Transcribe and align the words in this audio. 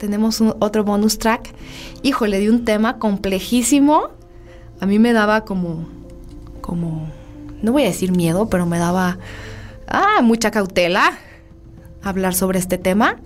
Tenemos 0.00 0.42
otro 0.60 0.82
bonus 0.82 1.18
track. 1.18 1.52
Híjole, 2.02 2.40
de 2.40 2.48
un 2.48 2.64
tema 2.64 2.98
complejísimo. 2.98 4.08
A 4.80 4.86
mí 4.86 4.98
me 4.98 5.12
daba 5.12 5.44
como, 5.44 5.86
como, 6.62 7.06
no 7.60 7.72
voy 7.72 7.82
a 7.82 7.88
decir 7.88 8.10
miedo, 8.10 8.48
pero 8.48 8.64
me 8.64 8.78
daba, 8.78 9.18
ah, 9.86 10.22
mucha 10.22 10.50
cautela 10.50 11.18
hablar 12.02 12.34
sobre 12.34 12.58
este 12.58 12.78
tema. 12.78 13.18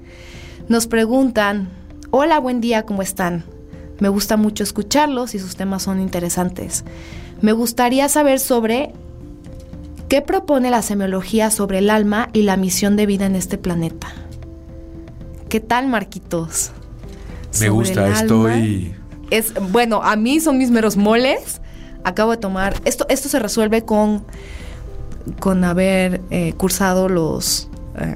Nos 0.69 0.89
preguntan, 0.89 1.69
hola, 2.11 2.41
buen 2.41 2.61
día, 2.61 2.85
¿cómo 2.85 3.03
están? 3.03 3.45
Me 4.01 4.09
gusta 4.09 4.37
mucho 4.37 4.65
escucharlos 4.65 5.37
y 5.37 5.39
sus 5.39 5.55
temas 5.55 5.85
son 5.85 6.01
interesantes. 6.01 6.85
Me 7.41 7.53
gustaría 7.53 8.09
saber 8.09 8.41
sobre 8.41 8.93
¿Qué 10.09 10.23
propone 10.23 10.71
la 10.71 10.83
semiología 10.83 11.53
sobre 11.53 11.79
el 11.79 11.89
alma 11.89 12.31
y 12.33 12.43
la 12.43 12.57
misión 12.57 12.97
de 12.97 13.07
vida 13.07 13.27
en 13.27 13.37
este 13.37 13.59
planeta? 13.59 14.13
¿Qué 15.55 15.61
tal, 15.61 15.87
Marquitos? 15.87 16.73
Me 17.61 17.69
gusta, 17.69 18.09
estoy... 18.09 18.93
Es, 19.31 19.55
bueno, 19.71 20.03
a 20.03 20.17
mí 20.17 20.41
son 20.41 20.59
mis 20.59 20.73
meros 20.73 20.97
moles. 20.97 21.61
Acabo 22.03 22.33
de 22.33 22.39
tomar... 22.39 22.75
Esto, 22.85 23.07
esto 23.09 23.29
se 23.29 23.39
resuelve 23.39 23.85
con, 23.85 24.25
con 25.39 25.63
haber 25.63 26.23
eh, 26.31 26.55
cursado 26.55 27.09
los, 27.09 27.69
eh, 27.97 28.15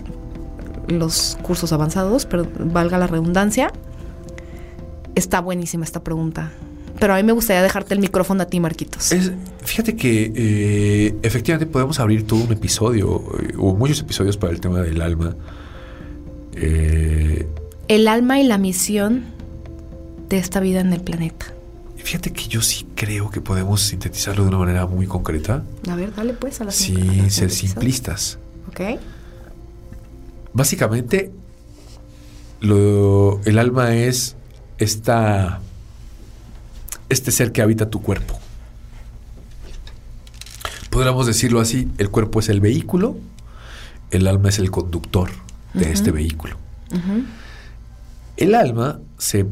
los 0.88 1.38
cursos 1.40 1.72
avanzados, 1.72 2.26
pero 2.26 2.44
valga 2.58 2.98
la 2.98 3.06
redundancia. 3.06 3.72
Está 5.14 5.41
buenísima 5.41 5.84
esta 5.84 6.02
pregunta. 6.02 6.50
Pero 6.98 7.14
a 7.14 7.18
mí 7.18 7.22
me 7.22 7.34
gustaría 7.34 7.62
dejarte 7.62 7.94
el 7.94 8.00
micrófono 8.00 8.42
a 8.42 8.46
ti, 8.46 8.58
Marquitos. 8.58 9.12
fíjate 9.62 9.94
que 9.94 10.32
eh, 10.34 11.14
efectivamente 11.22 11.66
podemos 11.66 12.00
abrir 12.00 12.26
todo 12.26 12.42
un 12.42 12.52
episodio 12.52 13.22
eh, 13.41 13.54
o 13.56 13.76
muchos 13.76 14.00
episodios 14.00 14.36
para 14.36 14.52
el 14.52 14.60
tema 14.60 14.80
del 14.80 15.00
alma. 15.00 15.36
Eh, 16.60 17.46
el 17.86 18.08
alma 18.08 18.40
y 18.40 18.44
la 18.44 18.58
misión 18.58 19.24
de 20.28 20.38
esta 20.38 20.60
vida 20.60 20.80
en 20.80 20.92
el 20.92 21.00
planeta. 21.00 21.46
Fíjate 21.96 22.32
que 22.32 22.48
yo 22.48 22.62
sí 22.62 22.86
creo 22.94 23.30
que 23.30 23.40
podemos 23.40 23.82
sintetizarlo 23.82 24.42
de 24.42 24.48
una 24.48 24.58
manera 24.58 24.86
muy 24.86 25.06
concreta. 25.06 25.62
A 25.88 25.94
ver, 25.94 26.14
dale 26.14 26.32
pues 26.32 26.60
a 26.60 26.64
la 26.64 26.70
Sin 26.70 27.30
ser 27.30 27.50
simplistas. 27.50 28.38
Ok. 28.68 28.98
Básicamente, 30.52 31.30
lo, 32.60 33.40
el 33.44 33.58
alma 33.58 33.94
es 33.94 34.36
esta 34.78 35.60
este 37.08 37.30
ser 37.30 37.52
que 37.52 37.62
habita 37.62 37.88
tu 37.88 38.02
cuerpo. 38.02 38.38
Podríamos 40.90 41.26
decirlo 41.26 41.60
así, 41.60 41.88
el 41.98 42.10
cuerpo 42.10 42.40
es 42.40 42.48
el 42.48 42.60
vehículo, 42.60 43.16
el 44.10 44.26
alma 44.26 44.48
es 44.48 44.58
el 44.58 44.70
conductor 44.70 45.30
de 45.78 45.92
este 45.92 46.10
vehículo. 46.10 46.56
El 48.36 48.54
alma 48.54 49.00
se, 49.18 49.46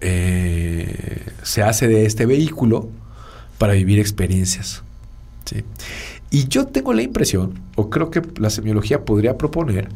eh, 0.00 1.26
se 1.42 1.62
hace 1.62 1.88
de 1.88 2.06
este 2.06 2.26
vehículo 2.26 2.88
para 3.58 3.72
vivir 3.74 3.98
experiencias. 3.98 4.82
Y 6.30 6.48
yo 6.48 6.66
tengo 6.66 6.92
la 6.92 7.02
impresión, 7.02 7.60
o 7.76 7.90
creo 7.90 8.10
que 8.10 8.22
la 8.36 8.50
semiología 8.50 9.04
podría 9.04 9.38
proponer, 9.38 9.88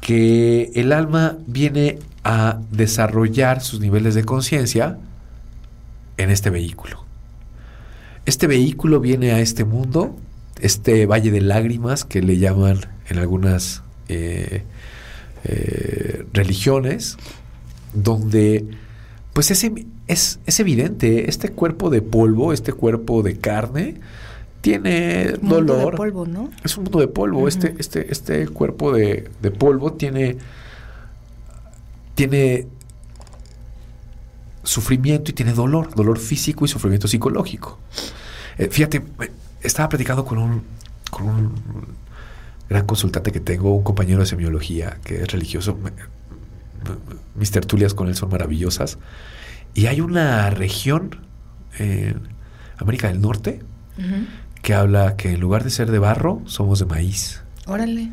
que 0.00 0.70
el 0.74 0.92
alma 0.92 1.36
viene 1.46 1.98
a 2.24 2.60
desarrollar 2.70 3.60
sus 3.60 3.80
niveles 3.80 4.14
de 4.14 4.24
conciencia 4.24 4.98
en 6.16 6.30
este 6.30 6.50
vehículo. 6.50 7.04
Este 8.24 8.46
vehículo 8.46 9.00
viene 9.00 9.32
a 9.32 9.40
este 9.40 9.64
mundo, 9.64 10.16
este 10.60 11.06
valle 11.06 11.30
de 11.30 11.40
lágrimas 11.40 12.04
que 12.04 12.22
le 12.22 12.38
llaman 12.38 12.80
en 13.08 13.18
algunas 13.18 13.81
eh, 14.08 14.64
eh, 15.44 16.24
religiones, 16.32 17.16
donde 17.92 18.66
pues 19.32 19.50
es, 19.50 19.64
es, 20.06 20.60
evidente, 20.60 21.28
este 21.28 21.50
cuerpo 21.50 21.90
de 21.90 22.02
polvo, 22.02 22.52
este 22.52 22.72
cuerpo 22.72 23.22
de 23.22 23.38
carne, 23.38 23.94
tiene 24.60 25.32
dolor. 25.40 25.96
polvo, 25.96 26.26
¿no? 26.26 26.50
Es 26.64 26.76
un 26.76 26.84
mundo 26.84 27.00
de 27.00 27.08
polvo. 27.08 27.48
este, 27.48 27.74
este, 27.78 28.12
este 28.12 28.46
cuerpo 28.48 28.92
de, 28.92 29.28
de 29.40 29.50
polvo 29.50 29.94
tiene, 29.94 30.36
tiene 32.14 32.66
sufrimiento 34.62 35.30
y 35.30 35.34
tiene 35.34 35.52
dolor, 35.52 35.94
dolor 35.94 36.18
físico 36.18 36.64
y 36.64 36.68
sufrimiento 36.68 37.08
psicológico. 37.08 37.78
Eh, 38.58 38.68
fíjate, 38.70 39.02
estaba 39.62 39.88
platicando 39.88 40.24
con 40.24 40.38
un, 40.38 40.62
con 41.10 41.26
un 41.26 41.52
gran 42.68 42.86
consultante 42.86 43.32
que 43.32 43.40
tengo, 43.40 43.74
un 43.74 43.82
compañero 43.82 44.20
de 44.20 44.26
semiología 44.26 44.98
que 45.04 45.22
es 45.22 45.30
religioso. 45.30 45.78
Mis 47.34 47.50
tertulias 47.50 47.94
con 47.94 48.08
él 48.08 48.16
son 48.16 48.30
maravillosas. 48.30 48.98
Y 49.74 49.86
hay 49.86 50.00
una 50.00 50.50
región 50.50 51.20
en 51.78 52.20
América 52.78 53.08
del 53.08 53.20
Norte 53.20 53.62
que 54.62 54.74
habla 54.74 55.16
que 55.16 55.32
en 55.32 55.40
lugar 55.40 55.64
de 55.64 55.70
ser 55.70 55.90
de 55.90 55.98
barro, 55.98 56.42
somos 56.46 56.78
de 56.78 56.86
maíz. 56.86 57.42
Órale. 57.66 58.10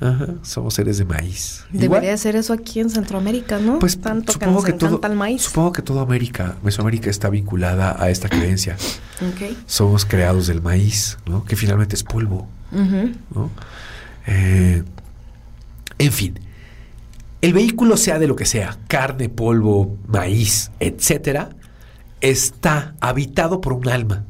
Ajá, 0.00 0.26
somos 0.42 0.74
seres 0.74 0.98
de 0.98 1.04
maíz. 1.04 1.64
Debería 1.70 2.16
ser 2.16 2.36
eso 2.36 2.52
aquí 2.52 2.80
en 2.80 2.90
Centroamérica, 2.90 3.58
¿no? 3.58 3.78
Pues 3.78 4.00
tanto 4.00 4.32
supongo 4.32 4.62
que, 4.62 4.72
todo, 4.72 5.00
el 5.02 5.14
maíz. 5.14 5.42
Supongo 5.42 5.72
que 5.72 5.82
toda 5.82 6.02
América, 6.02 6.56
Mesoamérica 6.62 7.10
está 7.10 7.30
vinculada 7.30 7.96
a 8.02 8.10
esta 8.10 8.28
creencia. 8.28 8.76
Somos 9.66 10.04
creados 10.04 10.46
del 10.46 10.60
maíz, 10.60 11.18
¿no? 11.26 11.44
Que 11.44 11.56
finalmente 11.56 11.94
es 11.94 12.02
polvo, 12.02 12.48
¿no? 12.72 13.50
Eh, 14.26 14.82
en 15.98 16.12
fin, 16.12 16.40
el 17.40 17.52
vehículo 17.52 17.96
sea 17.96 18.18
de 18.18 18.26
lo 18.26 18.36
que 18.36 18.46
sea, 18.46 18.78
carne, 18.88 19.28
polvo, 19.28 19.96
maíz, 20.06 20.70
etcétera, 20.80 21.50
está 22.20 22.94
habitado 23.00 23.60
por 23.60 23.74
un 23.74 23.88
alma. 23.88 24.24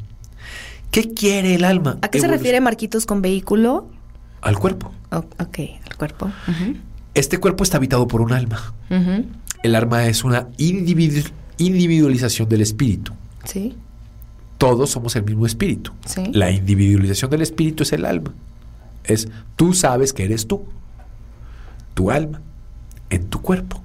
¿Qué 0.91 1.15
quiere 1.15 1.55
el 1.55 1.65
alma? 1.65 1.99
¿A 2.03 2.09
qué 2.09 2.21
se 2.21 2.29
refiere 2.29 2.61
Marquitos 2.61 3.07
con 3.07 3.23
vehículo? 3.23 3.89
Al 4.45 4.59
cuerpo. 4.59 4.93
ok, 5.11 5.59
al 5.89 5.97
cuerpo. 5.97 6.31
Este 7.15 7.39
cuerpo 7.39 7.65
está 7.65 7.79
habitado 7.79 8.07
por 8.07 8.21
un 8.21 8.33
alma. 8.33 8.75
El 9.63 9.75
alma 9.75 10.07
es 10.07 10.23
una 10.23 10.49
individualización 10.59 12.49
del 12.49 12.61
espíritu. 12.61 13.13
Sí. 13.45 13.75
Todos 14.59 14.91
somos 14.91 15.17
el 15.17 15.25
mismo 15.25 15.47
espíritu. 15.47 15.93
Sí. 16.05 16.25
La 16.33 16.51
individualización 16.51 17.31
del 17.31 17.41
espíritu 17.41 17.83
es 17.85 17.93
el 17.95 18.05
alma. 18.05 18.35
Es 19.05 19.29
tú 19.57 19.73
sabes 19.73 20.13
que 20.13 20.25
eres 20.25 20.47
tú. 20.47 20.65
Tu 21.95 22.11
alma 22.11 22.43
en 23.09 23.27
tu 23.29 23.41
cuerpo. 23.41 23.81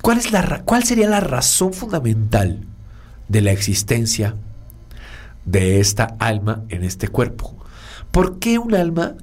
¿Cuál, 0.00 0.18
es 0.18 0.32
la, 0.32 0.62
¿Cuál 0.64 0.84
sería 0.84 1.08
la 1.08 1.20
razón 1.20 1.74
fundamental 1.74 2.60
de 3.28 3.40
la 3.42 3.52
existencia 3.52 4.34
de 5.44 5.80
esta 5.80 6.16
alma 6.18 6.62
en 6.70 6.84
este 6.84 7.08
cuerpo? 7.08 7.54
¿Por 8.10 8.38
qué 8.38 8.58
un 8.58 8.74
alma 8.74 9.16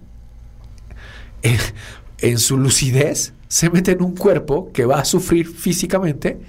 en, 1.44 2.40
su 2.40 2.58
lucidez 2.58 3.34
se 3.48 3.70
mete 3.70 3.92
en 3.92 4.02
un 4.02 4.16
cuerpo 4.16 4.72
que 4.74 4.86
va 4.86 5.00
a 5.00 5.06
sufrir 5.06 5.48
físicamente, 5.48 6.40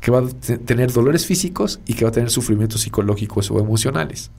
que 0.00 0.10
va 0.10 0.20
a 0.20 0.28
tener 0.64 0.92
dolores 0.92 1.26
físicos 1.26 1.80
y 1.86 1.94
que 1.94 2.04
va 2.04 2.10
a 2.10 2.12
tener 2.12 2.30
sufrimientos 2.30 2.82
psicológicos 2.82 3.50
o 3.50 3.58
emocionales, 3.58 4.30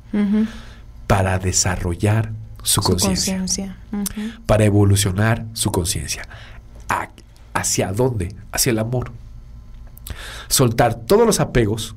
para 1.07 1.39
desarrollar 1.39 2.31
su, 2.63 2.81
conciencia, 2.81 3.77
para 4.45 4.65
evolucionar 4.65 5.45
su 5.53 5.71
conciencia. 5.71 6.27
¿Hacia 7.53 7.93
dónde? 7.93 8.35
Hacia 8.51 8.71
el 8.71 8.79
amor. 8.79 9.11
Soltar 10.47 10.95
todos 10.95 11.25
los 11.25 11.39
apegos, 11.39 11.95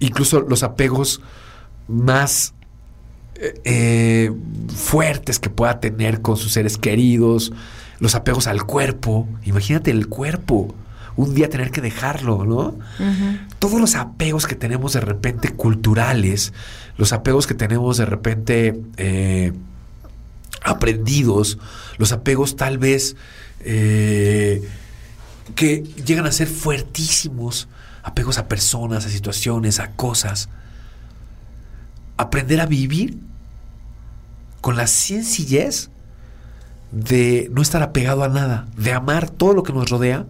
incluso 0.00 0.40
los 0.40 0.62
apegos 0.62 1.20
más 1.88 2.54
eh, 3.64 4.32
fuertes 4.74 5.38
que 5.38 5.50
pueda 5.50 5.80
tener 5.80 6.22
con 6.22 6.36
sus 6.36 6.52
seres 6.52 6.78
queridos, 6.78 7.52
los 7.98 8.14
apegos 8.14 8.46
al 8.46 8.64
cuerpo. 8.64 9.28
Imagínate 9.44 9.90
el 9.90 10.08
cuerpo, 10.08 10.74
un 11.16 11.34
día 11.34 11.48
tener 11.48 11.70
que 11.70 11.80
dejarlo, 11.80 12.44
¿no? 12.44 12.78
Todos 13.58 13.80
los 13.80 13.94
apegos 13.94 14.46
que 14.46 14.54
tenemos 14.54 14.92
de 14.92 15.00
repente 15.00 15.50
culturales, 15.50 16.52
los 16.96 17.12
apegos 17.12 17.46
que 17.46 17.54
tenemos 17.54 17.96
de 17.96 18.06
repente... 18.06 18.80
Eh, 18.96 19.52
aprendidos, 20.64 21.58
los 21.98 22.12
apegos 22.12 22.56
tal 22.56 22.78
vez 22.78 23.16
eh, 23.60 24.68
que 25.54 25.82
llegan 26.04 26.26
a 26.26 26.32
ser 26.32 26.48
fuertísimos, 26.48 27.68
apegos 28.02 28.38
a 28.38 28.48
personas, 28.48 29.06
a 29.06 29.08
situaciones, 29.08 29.80
a 29.80 29.92
cosas. 29.92 30.48
Aprender 32.16 32.60
a 32.60 32.66
vivir 32.66 33.18
con 34.62 34.76
la 34.76 34.86
sencillez 34.86 35.90
de 36.92 37.50
no 37.52 37.60
estar 37.60 37.82
apegado 37.82 38.22
a 38.22 38.28
nada, 38.28 38.66
de 38.76 38.92
amar 38.92 39.28
todo 39.28 39.52
lo 39.52 39.62
que 39.62 39.72
nos 39.72 39.90
rodea, 39.90 40.24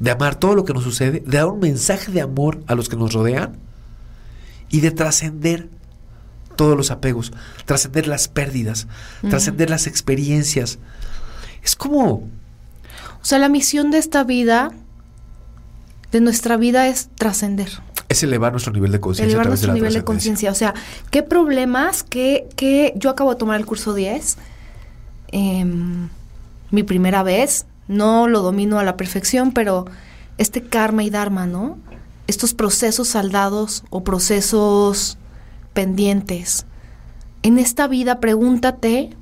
de 0.00 0.10
amar 0.10 0.36
todo 0.36 0.54
lo 0.54 0.64
que 0.64 0.72
nos 0.72 0.82
sucede, 0.82 1.20
de 1.20 1.36
dar 1.36 1.46
un 1.46 1.60
mensaje 1.60 2.10
de 2.10 2.22
amor 2.22 2.64
a 2.66 2.74
los 2.74 2.88
que 2.88 2.96
nos 2.96 3.12
rodean 3.12 3.58
y 4.70 4.80
de 4.80 4.90
trascender 4.90 5.68
todos 6.56 6.76
los 6.76 6.90
apegos, 6.90 7.32
trascender 7.66 8.08
las 8.08 8.26
pérdidas, 8.26 8.88
trascender 9.28 9.70
las 9.70 9.86
experiencias. 9.86 10.78
Es 11.62 11.76
como... 11.76 12.28
O 13.20 13.24
sea, 13.24 13.38
la 13.38 13.48
misión 13.48 13.90
de 13.90 13.98
esta 13.98 14.24
vida, 14.24 14.72
de 16.10 16.20
nuestra 16.20 16.56
vida, 16.56 16.88
es 16.88 17.10
trascender. 17.16 17.68
Es 18.08 18.22
elevar 18.22 18.52
nuestro 18.52 18.72
nivel 18.72 18.92
de 18.92 19.00
conciencia. 19.00 19.30
Elevar 19.30 19.48
nuestro 19.48 19.72
nivel 19.74 19.92
de 19.92 20.04
conciencia. 20.04 20.50
O 20.50 20.54
sea, 20.54 20.74
¿qué 21.10 21.22
problemas? 21.22 22.02
¿Qué, 22.02 22.48
qué? 22.56 22.94
Yo 22.96 23.10
acabo 23.10 23.30
de 23.34 23.38
tomar 23.38 23.60
el 23.60 23.66
curso 23.66 23.94
10. 23.94 24.38
Em, 25.28 26.08
mi 26.70 26.82
primera 26.82 27.22
vez. 27.22 27.66
No 27.86 28.28
lo 28.28 28.42
domino 28.42 28.78
a 28.78 28.84
la 28.84 28.98
perfección, 28.98 29.52
pero 29.52 29.86
este 30.36 30.62
karma 30.62 31.04
y 31.04 31.10
dharma, 31.10 31.46
¿no? 31.46 31.78
Estos 32.26 32.52
procesos 32.52 33.08
saldados 33.08 33.82
o 33.88 34.04
procesos 34.04 35.16
pendientes. 35.72 36.66
En 37.42 37.58
esta 37.58 37.88
vida, 37.88 38.20
pregúntate, 38.20 39.16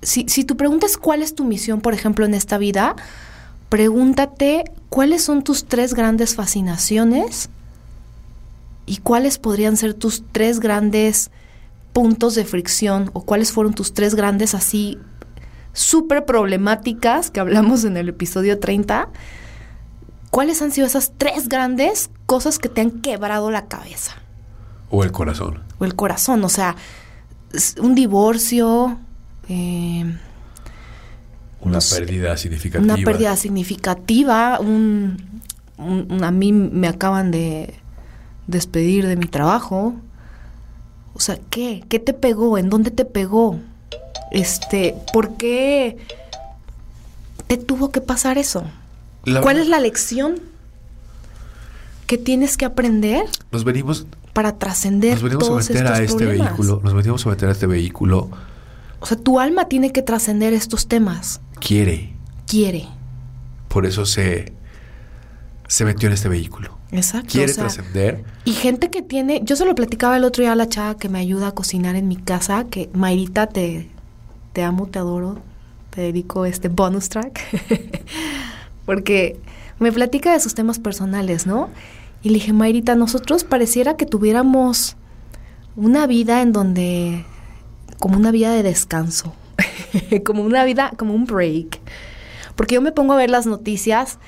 si, 0.00 0.26
si 0.28 0.44
tu 0.44 0.56
pregunta 0.56 0.86
es 0.86 0.96
cuál 0.96 1.20
es 1.20 1.34
tu 1.34 1.44
misión, 1.44 1.80
por 1.80 1.92
ejemplo, 1.92 2.24
en 2.24 2.32
esta 2.32 2.56
vida, 2.56 2.96
pregúntate 3.74 4.70
cuáles 4.88 5.24
son 5.24 5.42
tus 5.42 5.64
tres 5.64 5.94
grandes 5.94 6.36
fascinaciones 6.36 7.50
y 8.86 8.98
cuáles 8.98 9.38
podrían 9.38 9.76
ser 9.76 9.94
tus 9.94 10.22
tres 10.30 10.60
grandes 10.60 11.32
puntos 11.92 12.36
de 12.36 12.44
fricción 12.44 13.10
o 13.14 13.22
cuáles 13.22 13.50
fueron 13.50 13.74
tus 13.74 13.92
tres 13.92 14.14
grandes 14.14 14.54
así 14.54 15.00
súper 15.72 16.24
problemáticas 16.24 17.32
que 17.32 17.40
hablamos 17.40 17.84
en 17.84 17.96
el 17.96 18.10
episodio 18.10 18.60
30, 18.60 19.08
¿cuáles 20.30 20.62
han 20.62 20.70
sido 20.70 20.86
esas 20.86 21.10
tres 21.18 21.48
grandes 21.48 22.10
cosas 22.26 22.60
que 22.60 22.68
te 22.68 22.80
han 22.80 22.92
quebrado 23.00 23.50
la 23.50 23.66
cabeza? 23.66 24.12
O 24.88 25.02
el 25.02 25.10
corazón. 25.10 25.64
O 25.80 25.84
el 25.84 25.96
corazón, 25.96 26.44
o 26.44 26.48
sea, 26.48 26.76
un 27.82 27.96
divorcio. 27.96 29.00
Eh, 29.48 30.16
una 31.64 31.78
pérdida 31.80 32.36
significativa. 32.36 32.94
Una 32.94 33.04
pérdida 33.04 33.36
significativa. 33.36 34.58
Un, 34.60 35.16
a 36.22 36.30
mí 36.30 36.52
me 36.52 36.88
acaban 36.88 37.30
de 37.30 37.74
despedir 38.46 39.06
de 39.06 39.16
mi 39.16 39.26
trabajo. 39.26 39.94
O 41.14 41.20
sea, 41.20 41.38
¿qué? 41.50 41.84
¿Qué 41.88 41.98
te 41.98 42.12
pegó? 42.12 42.58
¿En 42.58 42.70
dónde 42.70 42.90
te 42.90 43.04
pegó? 43.04 43.58
Este, 44.30 44.94
¿por 45.12 45.36
qué 45.36 45.96
te 47.46 47.56
tuvo 47.56 47.90
que 47.90 48.00
pasar 48.00 48.38
eso? 48.38 48.64
¿Cuál 49.42 49.58
es 49.58 49.68
la 49.68 49.80
lección 49.80 50.40
que 52.06 52.18
tienes 52.18 52.56
que 52.56 52.64
aprender? 52.64 53.24
Nos 53.52 53.64
venimos 53.64 54.06
para 54.32 54.58
trascender 54.58 55.18
a 55.18 55.22
meter 55.22 55.86
a 55.86 56.02
este 56.02 56.26
vehículo, 56.26 56.80
nos 56.82 56.94
venimos 56.94 57.24
a 57.24 57.30
meter 57.30 57.48
a 57.48 57.52
este 57.52 57.66
vehículo. 57.66 58.28
O 59.00 59.06
sea, 59.06 59.16
tu 59.16 59.38
alma 59.38 59.68
tiene 59.68 59.92
que 59.92 60.02
trascender 60.02 60.52
estos 60.52 60.88
temas. 60.88 61.40
Quiere. 61.66 62.12
Quiere. 62.46 62.86
Por 63.68 63.86
eso 63.86 64.04
se 64.06 64.52
se 65.66 65.84
metió 65.84 66.08
en 66.08 66.12
este 66.12 66.28
vehículo. 66.28 66.78
Exacto. 66.92 67.32
Quiere 67.32 67.52
trascender. 67.52 68.24
Y 68.44 68.52
gente 68.52 68.90
que 68.90 69.02
tiene, 69.02 69.40
yo 69.42 69.56
se 69.56 69.64
lo 69.64 69.74
platicaba 69.74 70.16
el 70.16 70.24
otro 70.24 70.42
día 70.42 70.52
a 70.52 70.56
la 70.56 70.68
chava 70.68 70.96
que 70.96 71.08
me 71.08 71.18
ayuda 71.18 71.48
a 71.48 71.52
cocinar 71.52 71.96
en 71.96 72.06
mi 72.06 72.16
casa, 72.16 72.66
que 72.70 72.88
Mayrita 72.92 73.48
te, 73.48 73.88
te 74.52 74.62
amo, 74.62 74.86
te 74.86 74.98
adoro, 74.98 75.40
te 75.90 76.02
dedico 76.02 76.44
este 76.44 76.68
bonus 76.68 77.08
track, 77.08 77.40
porque 78.86 79.40
me 79.78 79.90
platica 79.90 80.32
de 80.32 80.40
sus 80.40 80.54
temas 80.54 80.78
personales, 80.78 81.46
¿no? 81.46 81.70
Y 82.22 82.28
le 82.28 82.34
dije, 82.34 82.52
Mayrita, 82.52 82.94
nosotros 82.94 83.42
pareciera 83.44 83.96
que 83.96 84.06
tuviéramos 84.06 84.96
una 85.76 86.06
vida 86.06 86.42
en 86.42 86.52
donde, 86.52 87.24
como 87.98 88.16
una 88.16 88.30
vida 88.30 88.52
de 88.52 88.62
descanso, 88.62 89.34
como 90.24 90.42
una 90.42 90.64
vida, 90.64 90.92
como 90.96 91.14
un 91.14 91.24
break. 91.24 91.80
Porque 92.56 92.74
yo 92.74 92.80
me 92.80 92.92
pongo 92.92 93.14
a 93.14 93.16
ver 93.16 93.30
las 93.30 93.46
noticias 93.46 94.18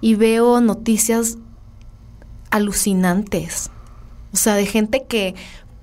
y 0.00 0.14
veo 0.14 0.60
noticias 0.60 1.38
alucinantes. 2.50 3.70
O 4.32 4.36
sea, 4.36 4.54
de 4.54 4.66
gente 4.66 5.04
que 5.04 5.34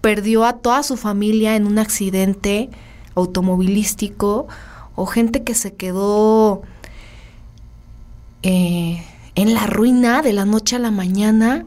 perdió 0.02 0.46
a 0.46 0.58
toda 0.58 0.84
su 0.84 0.98
familia 0.98 1.56
en 1.56 1.68
un 1.68 1.80
accidente 1.80 2.69
automovilístico 3.16 4.48
o 4.96 5.06
gente 5.06 5.44
que 5.44 5.54
se 5.54 5.74
quedó 5.75 6.64
eh, 8.44 9.04
en 9.36 9.54
la 9.54 9.68
ruina 9.68 10.22
de 10.22 10.34
la 10.34 10.46
noche 10.46 10.75
a 10.75 10.80
la 10.80 10.92
mañana 10.92 11.66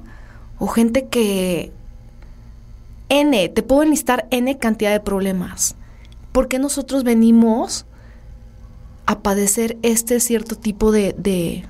o 0.58 0.66
gente 0.66 1.06
que 1.06 1.72
N, 3.08 3.48
te 3.48 3.62
puedo 3.62 3.82
enlistar 3.82 4.26
N 4.30 4.58
cantidad 4.58 4.92
de 4.92 5.00
problemas. 5.00 5.76
¿Por 6.34 6.48
qué 6.48 6.58
nosotros 6.58 7.04
venimos 7.04 7.86
a 9.06 9.20
padecer 9.20 9.78
este 9.82 10.18
cierto 10.18 10.56
tipo 10.56 10.90
de, 10.90 11.14
de 11.16 11.64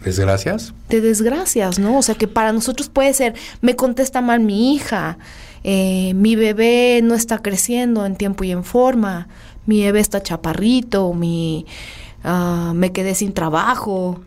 desgracias? 0.00 0.74
De 0.88 1.00
desgracias, 1.00 1.78
¿no? 1.78 1.98
O 1.98 2.02
sea, 2.02 2.16
que 2.16 2.26
para 2.26 2.52
nosotros 2.52 2.88
puede 2.88 3.14
ser, 3.14 3.34
me 3.60 3.76
contesta 3.76 4.20
mal 4.20 4.40
mi 4.40 4.74
hija, 4.74 5.18
eh, 5.62 6.14
mi 6.14 6.34
bebé 6.34 6.98
no 7.00 7.14
está 7.14 7.38
creciendo 7.38 8.04
en 8.06 8.16
tiempo 8.16 8.42
y 8.42 8.50
en 8.50 8.64
forma, 8.64 9.28
mi 9.66 9.84
bebé 9.84 10.00
está 10.00 10.20
chaparrito, 10.20 11.12
mi, 11.12 11.64
ah, 12.24 12.72
me 12.74 12.90
quedé 12.90 13.14
sin 13.14 13.32
trabajo. 13.32 14.20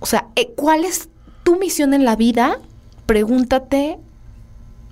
O 0.00 0.06
sea, 0.06 0.28
eh, 0.36 0.54
¿cuál 0.56 0.86
es 0.86 1.10
tu 1.42 1.58
misión 1.58 1.92
en 1.92 2.06
la 2.06 2.16
vida? 2.16 2.60
Pregúntate 3.04 3.98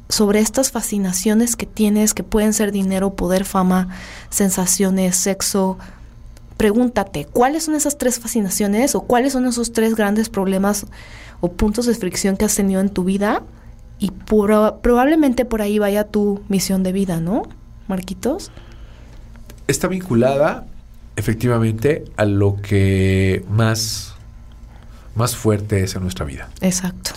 sobre 0.08 0.40
estas 0.40 0.70
fascinaciones 0.70 1.56
que 1.56 1.66
tienes, 1.66 2.14
que 2.14 2.22
pueden 2.22 2.52
ser 2.52 2.72
dinero, 2.72 3.14
poder, 3.14 3.44
fama, 3.44 3.88
sensaciones, 4.30 5.16
sexo. 5.16 5.78
Pregúntate, 6.56 7.26
¿cuáles 7.26 7.64
son 7.64 7.74
esas 7.74 7.98
tres 7.98 8.18
fascinaciones 8.18 8.94
o 8.94 9.02
cuáles 9.02 9.32
son 9.32 9.46
esos 9.46 9.72
tres 9.72 9.94
grandes 9.94 10.28
problemas 10.28 10.86
o 11.40 11.52
puntos 11.52 11.86
de 11.86 11.94
fricción 11.94 12.36
que 12.36 12.44
has 12.44 12.54
tenido 12.54 12.80
en 12.80 12.88
tu 12.88 13.04
vida? 13.04 13.42
Y 13.98 14.10
probablemente 14.10 15.44
por 15.44 15.62
ahí 15.62 15.78
vaya 15.78 16.04
tu 16.04 16.42
misión 16.48 16.82
de 16.82 16.92
vida, 16.92 17.20
¿no, 17.20 17.42
Marquitos? 17.88 18.50
Está 19.66 19.88
vinculada 19.88 20.66
efectivamente 21.16 22.04
a 22.16 22.26
lo 22.26 22.60
que 22.60 23.44
más, 23.50 24.14
más 25.14 25.34
fuerte 25.34 25.82
es 25.82 25.96
en 25.96 26.02
nuestra 26.02 26.26
vida. 26.26 26.48
Exacto. 26.60 27.12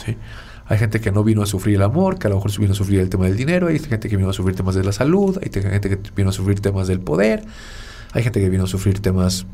Hay 0.70 0.78
gente 0.78 1.02
que 1.02 1.12
no 1.12 1.24
vino 1.24 1.42
a 1.42 1.48
sufrir 1.48 1.78
el 1.78 1.82
amor, 1.82 2.20
que 2.20 2.28
a 2.28 2.30
lo 2.30 2.36
mejor 2.36 2.56
vino 2.60 2.74
a 2.74 2.76
sufrir 2.76 3.00
el 3.00 3.10
tema 3.10 3.26
del 3.26 3.36
dinero, 3.36 3.68
hay 3.68 3.80
gente 3.80 4.08
que 4.08 4.16
vino 4.16 4.30
a 4.30 4.34
sufrir 4.34 4.56
temas 4.56 4.76
de 4.76 4.84
la 4.84 4.92
salud, 4.92 5.36
hay 5.42 5.50
gente 5.52 5.90
que 5.90 6.00
vino 6.16 6.30
a 6.30 6.32
sufrir 6.32 6.60
temas 6.60 6.88
del 6.88 7.00
poder, 7.00 7.44
hay 8.14 8.22
gente 8.22 8.40
que 8.40 8.50
vino 8.50 8.66
a 8.66 8.68
sufrir 8.68 9.00
temas 9.00 9.48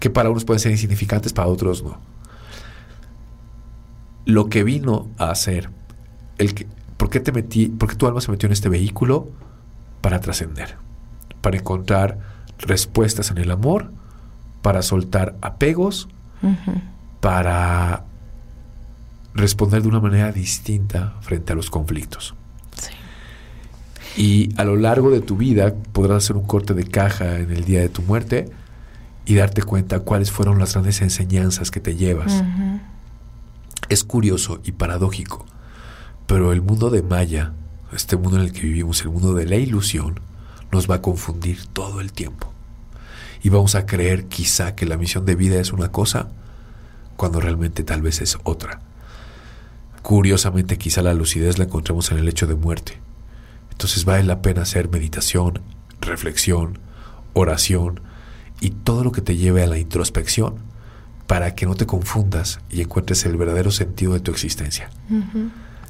que 0.00 0.10
para 0.10 0.28
unos 0.28 0.44
pueden 0.44 0.58
ser 0.58 0.72
insignificantes, 0.72 1.32
para 1.32 1.46
otros 1.46 1.84
no. 1.84 2.00
Lo 4.24 4.48
que 4.48 4.64
vino 4.64 5.08
a 5.16 5.30
hacer 5.30 5.70
el 6.38 6.54
que, 6.54 6.66
¿por 6.96 7.08
qué 7.08 7.20
te 7.20 7.30
metí, 7.30 7.68
por 7.68 7.88
qué 7.88 7.94
tu 7.94 8.08
alma 8.08 8.20
se 8.20 8.32
metió 8.32 8.48
en 8.48 8.52
este 8.52 8.68
vehículo? 8.68 9.28
Para 10.00 10.18
trascender, 10.18 10.74
para 11.40 11.56
encontrar 11.56 12.18
respuestas 12.58 13.30
en 13.30 13.38
el 13.38 13.52
amor, 13.52 13.92
para 14.60 14.82
soltar 14.82 15.36
apegos, 15.40 16.08
para 17.20 18.04
responder 19.36 19.82
de 19.82 19.88
una 19.88 20.00
manera 20.00 20.32
distinta 20.32 21.14
frente 21.20 21.52
a 21.52 21.56
los 21.56 21.70
conflictos. 21.70 22.34
Y 24.16 24.48
a 24.56 24.64
lo 24.64 24.76
largo 24.76 25.10
de 25.10 25.20
tu 25.20 25.36
vida 25.36 25.74
podrás 25.92 26.24
hacer 26.24 26.36
un 26.36 26.46
corte 26.46 26.72
de 26.74 26.84
caja 26.84 27.38
en 27.38 27.50
el 27.50 27.64
día 27.64 27.80
de 27.80 27.88
tu 27.88 28.02
muerte 28.02 28.48
y 29.26 29.34
darte 29.34 29.62
cuenta 29.62 30.00
cuáles 30.00 30.30
fueron 30.30 30.58
las 30.58 30.72
grandes 30.72 31.02
enseñanzas 31.02 31.70
que 31.70 31.80
te 31.80 31.96
llevas. 31.96 32.42
Es 33.88 34.04
curioso 34.04 34.60
y 34.64 34.72
paradójico 34.72 35.44
pero 36.26 36.52
el 36.52 36.60
mundo 36.60 36.90
de 36.90 37.02
Maya, 37.02 37.52
este 37.92 38.16
mundo 38.16 38.38
en 38.38 38.44
el 38.44 38.52
que 38.52 38.62
vivimos, 38.62 39.00
el 39.02 39.10
mundo 39.10 39.34
de 39.34 39.46
la 39.46 39.56
ilusión, 39.56 40.20
nos 40.72 40.90
va 40.90 40.96
a 40.96 41.02
confundir 41.02 41.66
todo 41.68 42.00
el 42.00 42.12
tiempo. 42.12 42.52
Y 43.42 43.48
vamos 43.48 43.76
a 43.76 43.86
creer 43.86 44.26
quizá 44.26 44.74
que 44.74 44.86
la 44.86 44.96
misión 44.96 45.24
de 45.24 45.36
vida 45.36 45.60
es 45.60 45.72
una 45.72 45.92
cosa, 45.92 46.28
cuando 47.16 47.40
realmente 47.40 47.84
tal 47.84 48.02
vez 48.02 48.20
es 48.20 48.38
otra. 48.42 48.80
Curiosamente, 50.06 50.78
quizá 50.78 51.02
la 51.02 51.14
lucidez 51.14 51.58
la 51.58 51.64
encontramos 51.64 52.12
en 52.12 52.18
el 52.18 52.28
hecho 52.28 52.46
de 52.46 52.54
muerte. 52.54 53.00
Entonces 53.72 54.04
vale 54.04 54.22
la 54.22 54.40
pena 54.40 54.62
hacer 54.62 54.88
meditación, 54.88 55.62
reflexión, 56.00 56.78
oración 57.32 57.98
y 58.60 58.70
todo 58.70 59.02
lo 59.02 59.10
que 59.10 59.20
te 59.20 59.36
lleve 59.36 59.64
a 59.64 59.66
la 59.66 59.78
introspección 59.78 60.58
para 61.26 61.56
que 61.56 61.66
no 61.66 61.74
te 61.74 61.86
confundas 61.86 62.60
y 62.70 62.82
encuentres 62.82 63.26
el 63.26 63.36
verdadero 63.36 63.72
sentido 63.72 64.12
de 64.12 64.20
tu 64.20 64.30
existencia. 64.30 64.90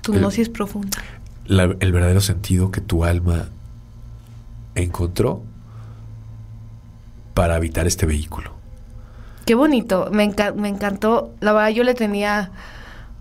Tu 0.00 0.14
gnosis 0.14 0.48
profunda. 0.48 0.96
el 1.46 1.92
verdadero 1.92 2.22
sentido 2.22 2.70
que 2.70 2.80
tu 2.80 3.04
alma 3.04 3.50
encontró 4.76 5.42
para 7.34 7.56
habitar 7.56 7.86
este 7.86 8.06
vehículo. 8.06 8.52
Qué 9.44 9.54
bonito, 9.54 10.08
me, 10.10 10.34
me 10.54 10.68
encantó. 10.70 11.34
La 11.40 11.52
verdad 11.52 11.68
yo 11.68 11.84
le 11.84 11.92
tenía 11.92 12.52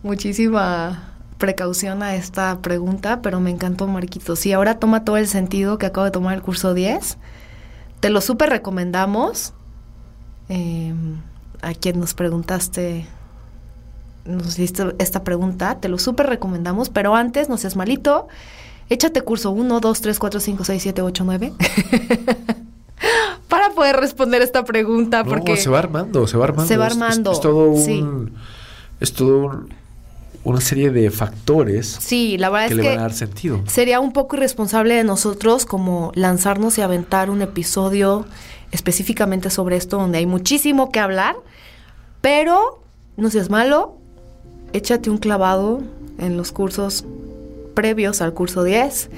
muchísima 0.06 1.12
precaución 1.38 2.02
a 2.04 2.16
esta 2.16 2.60
pregunta, 2.62 3.22
pero 3.22 3.40
me 3.40 3.50
encantó 3.50 3.88
Marquitos. 3.88 4.46
Y 4.46 4.54
ahora 4.54 4.80
toma 4.80 5.04
todo 5.04 5.18
el 5.18 5.28
sentido 5.28 5.78
que 5.78 5.86
acabo 5.86 6.06
de 6.06 6.12
tomar 6.12 6.36
el 6.36 6.42
curso 6.42 6.74
10. 6.74 7.18
Te 8.00 8.10
lo 8.10 8.22
súper 8.22 8.50
recomendamos. 8.50 9.54
Em, 10.48 11.18
a 11.62 11.74
quien 11.74 12.00
nos 12.00 12.14
preguntaste, 12.14 13.08
nos 14.26 14.48
hiciste 14.60 14.96
esta 15.00 15.24
pregunta, 15.24 15.80
te 15.80 15.90
lo 15.90 15.98
súper 15.98 16.28
recomendamos, 16.28 16.90
pero 16.90 17.16
antes 17.16 17.50
no 17.50 17.58
seas 17.58 17.76
malito. 17.76 18.28
Échate 18.90 19.22
curso 19.22 19.50
1, 19.50 19.80
2, 19.80 20.02
3, 20.02 20.20
4, 20.20 20.40
5, 20.40 20.64
6, 20.64 20.84
7, 20.84 21.02
8, 21.02 21.24
9. 21.26 21.54
Para 23.50 23.72
poder 23.72 23.96
responder 23.96 24.44
esta 24.44 24.64
pregunta. 24.64 25.24
porque 25.24 25.58
se 25.58 25.70
va 25.70 25.80
armando, 25.80 26.28
se 26.28 26.38
va 26.38 26.46
armando. 26.46 26.68
Se 26.68 26.78
va 26.78 26.86
armando. 26.86 27.32
Es, 27.32 27.42
todo 27.42 27.70
un. 27.70 28.34
Es 29.00 29.14
todo 29.14 29.66
una 30.46 30.62
serie 30.62 30.92
de 30.92 31.10
factores 31.10 31.98
sí, 32.00 32.38
la 32.38 32.50
verdad 32.50 32.68
que 32.68 32.74
es 32.74 32.78
le 32.78 32.84
que 32.84 32.90
van 32.90 33.00
a 33.00 33.02
dar 33.02 33.14
sentido. 33.14 33.62
Sería 33.66 34.00
un 34.00 34.14
poco 34.14 34.38
irresponsable 34.38 34.94
de 34.94 35.04
nosotros 35.04 35.66
como 35.66 36.12
lanzarnos 36.14 36.78
y 36.78 36.82
aventar 36.82 37.32
un 37.32 37.42
episodio 37.42 38.26
específicamente 38.72 39.50
sobre 39.50 39.76
esto 39.76 39.98
donde 39.98 40.20
hay 40.20 40.28
muchísimo 40.28 40.92
que 40.92 41.00
hablar, 41.00 41.36
pero 42.22 42.80
no 43.18 43.32
seas 43.32 43.50
malo, 43.50 43.98
échate 44.72 45.10
un 45.10 45.18
clavado 45.18 45.82
en 46.20 46.38
los 46.38 46.52
cursos 46.52 47.06
previos 47.74 48.22
al 48.22 48.34
curso 48.34 48.64
10. 48.64 49.10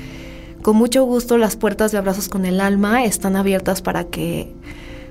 Con 0.62 0.78
mucho 0.78 1.04
gusto 1.04 1.38
las 1.38 1.58
puertas 1.58 1.92
de 1.92 1.98
Abrazos 1.98 2.30
con 2.30 2.46
el 2.46 2.62
Alma 2.62 3.04
están 3.04 3.36
abiertas 3.36 3.82
para 3.82 4.06
que 4.06 4.54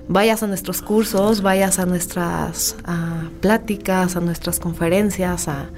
vayas 0.08 0.42
a 0.42 0.46
nuestros 0.46 0.80
cursos, 0.80 1.42
vayas 1.42 1.78
a 1.78 1.84
nuestras 1.84 2.76
pláticas, 3.40 4.16
a 4.16 4.20
nuestras 4.20 4.60
conferencias, 4.60 5.48
a, 5.48 5.68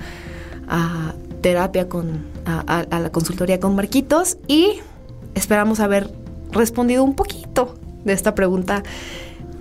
terapia 1.41 1.89
con, 1.89 2.25
a, 2.45 2.85
la 2.91 3.11
consultoría 3.11 3.61
con 3.61 3.75
Marquitos 3.75 4.39
y 4.47 4.81
esperamos 5.35 5.81
haber 5.81 6.11
respondido 6.53 7.05
un 7.05 7.15
poquito 7.15 7.75
de 8.05 8.13
esta 8.13 8.35
pregunta 8.35 8.83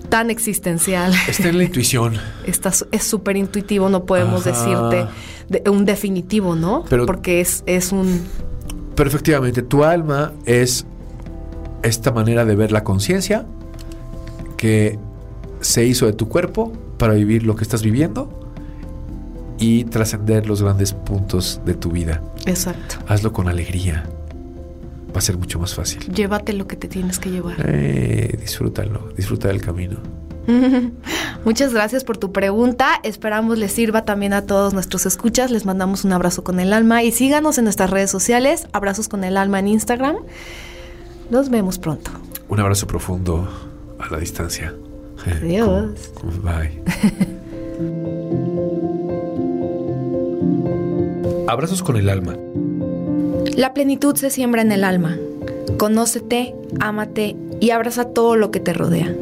tan 0.09 0.29
existencial. 0.29 1.13
Está 1.27 1.49
en 1.49 1.57
la 1.57 1.65
intuición. 1.65 2.15
es 2.91 3.03
súper 3.03 3.37
intuitivo, 3.37 3.89
no 3.89 4.05
podemos 4.05 4.43
decirte 4.43 5.05
un 5.69 5.85
definitivo, 5.85 6.55
¿no? 6.55 6.83
Porque 7.05 7.41
es, 7.41 7.63
es 7.65 7.91
un... 7.91 8.21
Pero 8.95 9.09
efectivamente, 9.09 9.61
tu 9.61 9.83
alma 9.83 10.33
es 10.45 10.85
esta 11.83 12.11
manera 12.11 12.45
de 12.45 12.55
ver 12.55 12.71
la 12.71 12.83
conciencia 12.83 13.45
que 14.57 14.97
se 15.61 15.85
hizo 15.85 16.05
de 16.05 16.13
tu 16.13 16.27
cuerpo 16.27 16.73
para 16.97 17.13
vivir 17.13 17.43
lo 17.43 17.55
que 17.55 17.63
estás 17.63 17.83
viviendo 17.83 18.36
y 19.59 19.85
trascender 19.85 20.47
los 20.47 20.61
grandes 20.61 20.93
puntos 20.93 21.61
de 21.65 21.73
tu 21.73 21.91
vida. 21.91 22.21
Exacto. 22.45 22.97
Hazlo 23.07 23.33
con 23.33 23.47
alegría. 23.47 24.03
Va 25.15 25.19
a 25.19 25.21
ser 25.21 25.37
mucho 25.37 25.59
más 25.59 25.73
fácil. 25.73 25.99
Llévate 26.13 26.53
lo 26.53 26.67
que 26.67 26.75
te 26.75 26.87
tienes 26.87 27.19
que 27.19 27.31
llevar. 27.31 27.55
Eh, 27.65 28.37
disfrútalo, 28.39 29.09
disfruta 29.15 29.47
del 29.47 29.61
camino. 29.61 29.97
Muchas 31.45 31.73
gracias 31.73 32.03
por 32.03 32.17
tu 32.17 32.31
pregunta. 32.31 32.99
Esperamos 33.03 33.57
les 33.57 33.71
sirva 33.71 34.05
también 34.05 34.33
a 34.33 34.43
todos 34.43 34.73
nuestros 34.73 35.05
escuchas. 35.05 35.51
Les 35.51 35.65
mandamos 35.65 36.05
un 36.05 36.13
abrazo 36.13 36.43
con 36.43 36.59
el 36.59 36.73
alma 36.73 37.03
y 37.03 37.11
síganos 37.11 37.57
en 37.57 37.65
nuestras 37.65 37.89
redes 37.89 38.11
sociales. 38.11 38.67
Abrazos 38.71 39.07
con 39.07 39.23
el 39.23 39.37
alma 39.37 39.59
en 39.59 39.67
Instagram. 39.67 40.17
Nos 41.29 41.49
vemos 41.49 41.79
pronto. 41.79 42.11
Un 42.47 42.59
abrazo 42.59 42.87
profundo 42.87 43.47
a 43.99 44.09
la 44.09 44.19
distancia. 44.19 44.73
Adiós. 45.25 46.11
Bye. 46.43 47.27
Abrazos 51.47 51.81
con 51.81 51.95
el 51.95 52.09
alma. 52.09 52.35
La 53.55 53.73
plenitud 53.73 54.15
se 54.17 54.29
siembra 54.29 54.61
en 54.61 54.73
el 54.73 54.83
alma. 54.83 55.17
Conócete, 55.77 56.53
ámate 56.81 57.37
y 57.61 57.69
abraza 57.69 58.05
todo 58.05 58.35
lo 58.35 58.51
que 58.51 58.59
te 58.59 58.73
rodea. 58.73 59.15